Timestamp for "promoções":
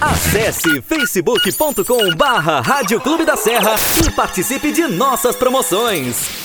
5.36-6.39